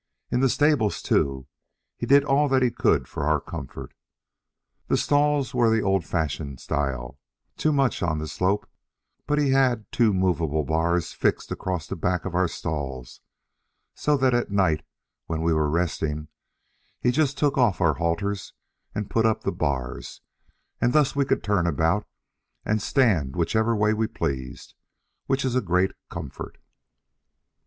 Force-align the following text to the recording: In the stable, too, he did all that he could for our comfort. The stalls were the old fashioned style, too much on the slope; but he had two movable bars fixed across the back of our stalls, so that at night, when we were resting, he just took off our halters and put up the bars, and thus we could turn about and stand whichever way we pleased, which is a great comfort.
In 0.31 0.39
the 0.39 0.49
stable, 0.49 0.89
too, 0.89 1.45
he 1.95 2.07
did 2.07 2.23
all 2.23 2.47
that 2.49 2.63
he 2.63 2.71
could 2.71 3.07
for 3.07 3.23
our 3.25 3.39
comfort. 3.39 3.93
The 4.87 4.97
stalls 4.97 5.53
were 5.53 5.69
the 5.69 5.83
old 5.83 6.03
fashioned 6.07 6.59
style, 6.59 7.19
too 7.55 7.71
much 7.71 8.01
on 8.01 8.17
the 8.17 8.27
slope; 8.27 8.67
but 9.27 9.37
he 9.37 9.51
had 9.51 9.91
two 9.91 10.11
movable 10.11 10.63
bars 10.63 11.13
fixed 11.13 11.51
across 11.51 11.85
the 11.85 11.95
back 11.95 12.25
of 12.25 12.33
our 12.33 12.47
stalls, 12.47 13.21
so 13.93 14.17
that 14.17 14.33
at 14.33 14.49
night, 14.49 14.83
when 15.27 15.43
we 15.43 15.53
were 15.53 15.69
resting, 15.69 16.29
he 16.99 17.11
just 17.11 17.37
took 17.37 17.55
off 17.55 17.79
our 17.79 17.93
halters 17.93 18.53
and 18.95 19.07
put 19.07 19.27
up 19.27 19.43
the 19.43 19.51
bars, 19.51 20.21
and 20.81 20.93
thus 20.93 21.15
we 21.15 21.25
could 21.25 21.43
turn 21.43 21.67
about 21.67 22.07
and 22.65 22.81
stand 22.81 23.35
whichever 23.35 23.75
way 23.75 23.93
we 23.93 24.07
pleased, 24.07 24.73
which 25.27 25.45
is 25.45 25.53
a 25.53 25.61
great 25.61 25.91
comfort. 26.09 26.57